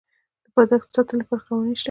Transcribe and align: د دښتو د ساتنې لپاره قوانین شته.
د 0.55 0.57
دښتو 0.69 0.87
د 0.89 0.93
ساتنې 1.05 1.17
لپاره 1.19 1.43
قوانین 1.47 1.75
شته. 1.75 1.79